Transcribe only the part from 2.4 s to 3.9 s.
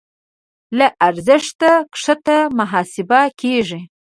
محاسبه کېږي.